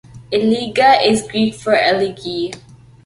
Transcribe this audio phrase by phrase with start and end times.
[0.31, 2.53] Elegia is Greek for elegy.